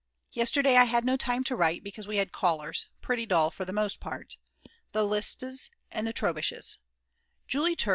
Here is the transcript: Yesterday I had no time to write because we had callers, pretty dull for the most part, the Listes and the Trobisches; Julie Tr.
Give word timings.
Yesterday 0.31 0.77
I 0.77 0.85
had 0.85 1.05
no 1.05 1.15
time 1.15 1.43
to 1.43 1.55
write 1.55 1.83
because 1.83 2.07
we 2.07 2.17
had 2.17 2.31
callers, 2.31 2.87
pretty 3.03 3.27
dull 3.27 3.51
for 3.51 3.65
the 3.65 3.71
most 3.71 3.99
part, 3.99 4.35
the 4.93 5.03
Listes 5.05 5.69
and 5.91 6.07
the 6.07 6.11
Trobisches; 6.13 6.79
Julie 7.47 7.75
Tr. 7.75 7.89